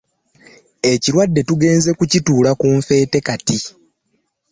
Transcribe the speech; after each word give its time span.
Ekirwadde 0.91 1.41
tugenze 1.49 1.89
tukituula 1.99 2.51
ku 2.59 2.67
nfeete 2.77 3.17
kati. 3.27 3.57